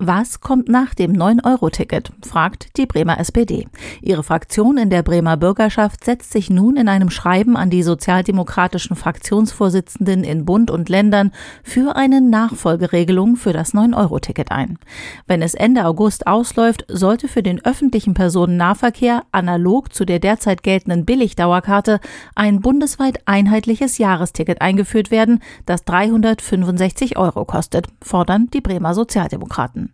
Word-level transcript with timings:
Was 0.00 0.38
kommt 0.38 0.68
nach 0.68 0.94
dem 0.94 1.12
9-Euro-Ticket? 1.12 2.12
fragt 2.24 2.76
die 2.76 2.86
Bremer 2.86 3.18
SPD. 3.18 3.66
Ihre 4.00 4.22
Fraktion 4.22 4.78
in 4.78 4.90
der 4.90 5.02
Bremer 5.02 5.36
Bürgerschaft 5.36 6.04
setzt 6.04 6.30
sich 6.30 6.50
nun 6.50 6.76
in 6.76 6.88
einem 6.88 7.10
Schreiben 7.10 7.56
an 7.56 7.68
die 7.68 7.82
sozialdemokratischen 7.82 8.94
Fraktionsvorsitzenden 8.94 10.22
in 10.22 10.44
Bund 10.44 10.70
und 10.70 10.88
Ländern 10.88 11.32
für 11.64 11.96
eine 11.96 12.20
Nachfolgeregelung 12.20 13.34
für 13.34 13.52
das 13.52 13.74
9-Euro-Ticket 13.74 14.52
ein. 14.52 14.78
Wenn 15.26 15.42
es 15.42 15.54
Ende 15.54 15.84
August 15.84 16.28
ausläuft, 16.28 16.84
sollte 16.86 17.26
für 17.26 17.42
den 17.42 17.64
öffentlichen 17.64 18.14
Personennahverkehr 18.14 19.24
analog 19.32 19.92
zu 19.92 20.04
der 20.04 20.20
derzeit 20.20 20.62
geltenden 20.62 21.06
Billigdauerkarte 21.06 21.98
ein 22.36 22.60
bundesweit 22.60 23.26
einheitliches 23.26 23.98
Jahresticket 23.98 24.60
eingeführt 24.60 25.10
werden, 25.10 25.42
das 25.66 25.84
365 25.84 27.18
Euro 27.18 27.44
kostet, 27.44 27.88
fordern 28.00 28.46
die 28.52 28.60
Bremer 28.60 28.94
Sozialdemokraten. 28.94 29.87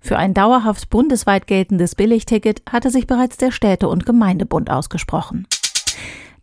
Für 0.00 0.16
ein 0.16 0.34
dauerhaft 0.34 0.90
bundesweit 0.90 1.46
geltendes 1.46 1.94
Billigticket 1.94 2.62
hatte 2.70 2.90
sich 2.90 3.06
bereits 3.06 3.36
der 3.36 3.50
Städte- 3.50 3.88
und 3.88 4.06
Gemeindebund 4.06 4.70
ausgesprochen. 4.70 5.46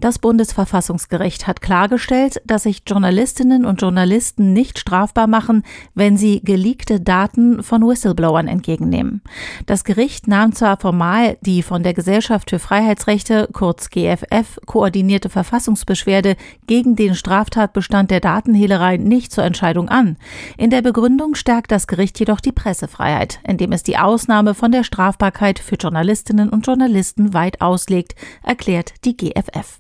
Das 0.04 0.20
Bundesverfassungsgericht 0.20 1.48
hat 1.48 1.62
klargestellt, 1.62 2.42
dass 2.44 2.64
sich 2.64 2.82
Journalistinnen 2.86 3.64
und 3.64 3.82
Journalisten 3.82 4.52
nicht 4.52 4.78
strafbar 4.78 5.28
machen, 5.28 5.64
wenn 5.96 6.18
sie 6.18 6.42
geleakte 6.44 7.00
Daten 7.00 7.64
von 7.64 7.88
Whistleblowern 7.88 8.50
entgegennehmen. 8.50 9.22
Das 9.66 9.86
Gericht 9.86 10.28
nahm 10.28 10.52
zwar 10.52 10.76
formal 10.78 11.38
die 11.40 11.64
von 11.64 11.84
der 11.84 11.94
Gesellschaft 11.94 12.50
für 12.50 12.60
Freiheitsrechte, 12.60 13.48
kurz 13.54 13.90
GFF, 13.92 14.60
koordinierte 14.66 15.30
Verfassungsbeschwerde 15.30 16.36
gegen 16.68 16.98
den 16.98 17.16
Straftatbestand 17.16 18.12
der 18.12 18.20
Datenhehlerei 18.20 18.98
nicht 18.98 19.32
zur 19.32 19.46
Entscheidung 19.46 19.88
an. 19.88 20.18
In 20.58 20.70
der 20.70 20.82
Begründung 20.82 21.34
stärkt 21.34 21.72
das 21.72 21.88
Gericht 21.88 22.20
jedoch 22.20 22.42
die 22.42 22.52
Pressefreiheit, 22.52 23.40
indem 23.48 23.72
es 23.72 23.84
die 23.84 23.98
Ausnahme 23.98 24.54
von 24.54 24.74
der 24.74 24.84
Strafbarkeit 24.84 25.60
für 25.60 25.76
Journalistinnen 25.76 26.50
und 26.50 26.68
Journalisten 26.68 27.34
weit 27.34 27.62
auslegt, 27.62 28.16
erklärt 28.44 28.96
die 29.06 29.16
GFF. 29.16 29.78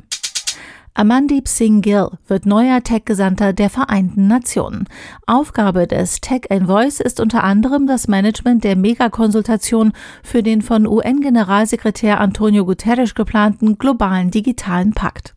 Amandeep 0.95 1.47
Singh 1.47 1.81
Gill 1.81 2.09
wird 2.27 2.45
neuer 2.45 2.83
Tech-Gesandter 2.83 3.52
der 3.52 3.72
Vereinten 3.72 4.27
Nationen. 4.27 4.88
Aufgabe 5.25 5.88
des 5.88 6.22
Tech 6.22 6.41
Envoys 6.50 7.00
ist 7.00 7.19
unter 7.19 7.44
anderem 7.44 7.88
das 7.88 8.08
Management 8.08 8.63
der 8.63 8.75
Megakonsultation 8.75 9.94
für 10.22 10.44
den 10.44 10.61
von 10.61 10.85
UN-Generalsekretär 10.85 12.19
Antonio 12.19 12.63
Guterres 12.63 13.16
geplanten 13.16 13.80
globalen 13.80 14.30
digitalen 14.30 14.94
Pakt. 14.94 15.32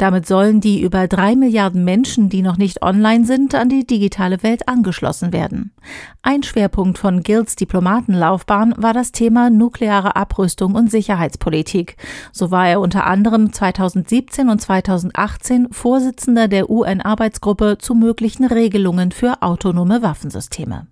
Damit 0.00 0.26
sollen 0.26 0.62
die 0.62 0.80
über 0.80 1.08
drei 1.08 1.36
Milliarden 1.36 1.84
Menschen, 1.84 2.30
die 2.30 2.40
noch 2.40 2.56
nicht 2.56 2.80
online 2.80 3.26
sind, 3.26 3.54
an 3.54 3.68
die 3.68 3.86
digitale 3.86 4.42
Welt 4.42 4.66
angeschlossen 4.66 5.34
werden. 5.34 5.74
Ein 6.22 6.42
Schwerpunkt 6.42 6.96
von 6.96 7.22
Guilds 7.22 7.54
Diplomatenlaufbahn 7.54 8.72
war 8.78 8.94
das 8.94 9.12
Thema 9.12 9.50
nukleare 9.50 10.16
Abrüstung 10.16 10.74
und 10.74 10.90
Sicherheitspolitik. 10.90 11.98
So 12.32 12.50
war 12.50 12.66
er 12.66 12.80
unter 12.80 13.06
anderem 13.06 13.52
2017 13.52 14.48
und 14.48 14.62
2018 14.62 15.68
Vorsitzender 15.70 16.48
der 16.48 16.70
UN-Arbeitsgruppe 16.70 17.76
zu 17.76 17.94
möglichen 17.94 18.46
Regelungen 18.46 19.12
für 19.12 19.42
autonome 19.42 20.00
Waffensysteme. 20.00 20.86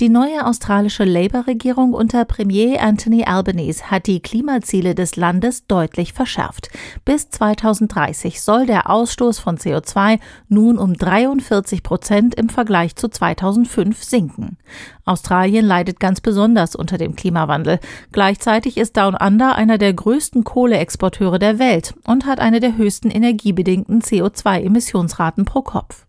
Die 0.00 0.08
neue 0.08 0.46
australische 0.46 1.02
Labour-Regierung 1.02 1.92
unter 1.92 2.24
Premier 2.24 2.80
Anthony 2.80 3.24
Albanese 3.24 3.90
hat 3.90 4.06
die 4.06 4.20
Klimaziele 4.20 4.94
des 4.94 5.16
Landes 5.16 5.66
deutlich 5.66 6.12
verschärft. 6.12 6.68
Bis 7.04 7.30
2030 7.30 8.40
soll 8.40 8.66
der 8.66 8.88
Ausstoß 8.90 9.40
von 9.40 9.58
CO2 9.58 10.20
nun 10.48 10.78
um 10.78 10.94
43 10.94 11.82
Prozent 11.82 12.36
im 12.36 12.48
Vergleich 12.48 12.94
zu 12.94 13.08
2005 13.08 14.04
sinken. 14.04 14.56
Australien 15.04 15.66
leidet 15.66 15.98
ganz 15.98 16.20
besonders 16.20 16.76
unter 16.76 16.96
dem 16.96 17.16
Klimawandel. 17.16 17.80
Gleichzeitig 18.12 18.76
ist 18.76 18.96
Down 18.96 19.16
Under 19.16 19.56
einer 19.56 19.78
der 19.78 19.94
größten 19.94 20.44
Kohleexporteure 20.44 21.40
der 21.40 21.58
Welt 21.58 21.94
und 22.06 22.24
hat 22.24 22.38
eine 22.38 22.60
der 22.60 22.76
höchsten 22.76 23.10
energiebedingten 23.10 24.00
CO2-Emissionsraten 24.00 25.44
pro 25.44 25.62
Kopf. 25.62 26.06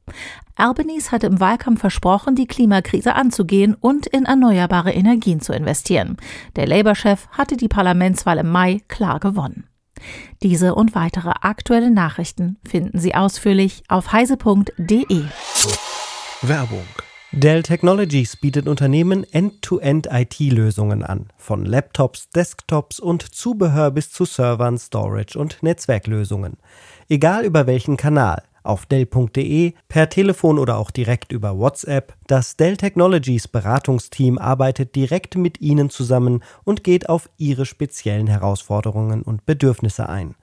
Albanese 0.60 1.12
hatte 1.12 1.28
im 1.28 1.40
Wahlkampf 1.40 1.80
versprochen, 1.80 2.36
die 2.36 2.48
Klimakrise 2.48 3.16
anzugehen 3.16 3.76
und 3.80 4.08
in 4.08 4.26
erneuerbare 4.26 4.92
Energien 4.92 5.42
zu 5.42 5.54
investieren. 5.54 6.18
Der 6.56 6.68
Labour-Chef 6.68 7.28
hatte 7.30 7.58
die 7.58 7.68
Parlamentswahl 7.68 8.38
im 8.38 8.50
Mai 8.50 8.82
klar 8.88 9.20
gewonnen. 9.20 9.66
Diese 10.44 10.76
und 10.76 10.96
weitere 10.96 11.32
aktuelle 11.42 11.92
Nachrichten 11.92 12.58
finden 12.66 13.00
Sie 13.00 13.16
ausführlich 13.16 13.84
auf 13.88 14.12
heise.de. 14.12 15.24
Werbung 16.42 16.86
Dell 17.32 17.62
Technologies 17.62 18.38
bietet 18.38 18.68
Unternehmen 18.68 19.24
End-to-End-IT-Lösungen 19.24 21.04
an, 21.04 21.28
von 21.38 21.64
Laptops, 21.64 22.32
Desktops 22.32 23.00
und 23.00 23.22
Zubehör 23.22 23.92
bis 23.92 24.12
zu 24.12 24.26
Servern, 24.26 24.80
Storage 24.80 25.38
und 25.38 25.62
Netzwerklösungen. 25.62 26.58
Egal 27.08 27.46
über 27.46 27.68
welchen 27.68 27.98
Kanal, 27.98 28.42
auf 28.64 28.86
Dell.de, 28.86 29.74
per 29.88 30.10
Telefon 30.10 30.60
oder 30.60 30.78
auch 30.78 30.92
direkt 30.92 31.32
über 31.32 31.58
WhatsApp. 31.58 32.16
Das 32.28 32.56
Dell 32.56 32.78
Technologies 32.78 33.48
Beratungsteam 33.48 34.38
arbeitet 34.38 34.96
direkt 34.96 35.36
mit 35.36 35.62
Ihnen 35.62 35.90
zusammen 35.90 36.44
und 36.64 36.84
geht 36.84 37.10
auf 37.10 37.30
Ihre 37.38 37.66
speziellen 37.66 38.28
Herausforderungen 38.28 39.22
und 39.22 39.46
Bedürfnisse 39.46 40.10
ein. 40.10 40.36